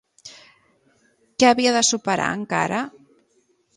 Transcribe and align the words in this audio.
Què 1.43 1.49
havia 1.49 1.75
de 1.75 1.85
superar 1.91 2.31
encara? 2.41 2.81